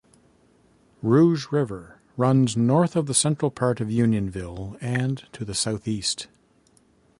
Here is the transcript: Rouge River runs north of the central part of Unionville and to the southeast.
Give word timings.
Rouge 1.03 1.51
River 1.51 1.99
runs 2.17 2.57
north 2.57 2.95
of 2.95 3.05
the 3.05 3.13
central 3.13 3.51
part 3.51 3.79
of 3.79 3.91
Unionville 3.91 4.75
and 4.81 5.27
to 5.31 5.45
the 5.45 5.53
southeast. 5.53 6.27